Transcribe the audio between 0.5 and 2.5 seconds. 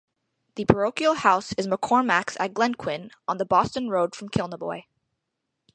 The Parochial House is McCormack's